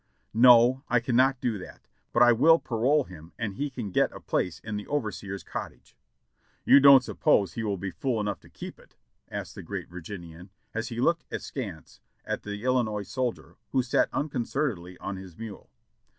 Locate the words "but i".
2.11-2.31